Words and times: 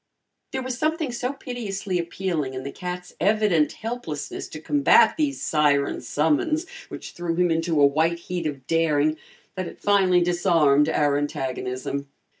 There 0.51 0.63
was 0.63 0.79
something 0.79 1.11
so 1.11 1.31
piteously 1.33 1.99
appealing 1.99 2.55
in 2.55 2.63
the 2.63 2.71
cat's 2.71 3.13
evident 3.19 3.73
helplessness 3.73 4.47
to 4.47 4.59
combat 4.59 5.15
these 5.15 5.43
siren 5.43 6.01
summons, 6.01 6.67
which 6.89 7.11
threw 7.11 7.35
him 7.35 7.51
into 7.51 7.79
a 7.79 7.85
white 7.85 8.17
heat 8.17 8.47
of 8.47 8.65
daring, 8.65 9.17
that 9.53 9.67
it 9.67 9.79
finally 9.79 10.21
disarmed 10.21 10.89
our 10.89 11.19
antagonism. 11.19 12.07